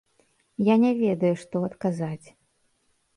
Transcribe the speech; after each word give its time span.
Я 0.73 0.77
не 0.83 0.91
ведаю, 1.01 1.31
што 1.41 1.61
адказаць. 1.67 2.27